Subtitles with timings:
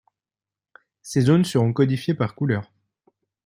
[1.03, 2.71] Ces zones seront codifiés par couleurs